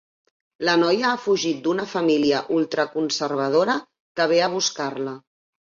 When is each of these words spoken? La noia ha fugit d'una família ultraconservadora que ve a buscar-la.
La 0.69 0.73
noia 0.83 1.03
ha 1.09 1.19
fugit 1.25 1.59
d'una 1.67 1.85
família 1.93 2.41
ultraconservadora 2.57 3.79
que 4.19 4.31
ve 4.35 4.45
a 4.49 4.53
buscar-la. 4.59 5.17